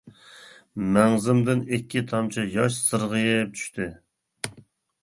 [0.95, 3.93] مەڭزىمدىن ئىككى تامچە ياش سىرغىپ چۈشتى.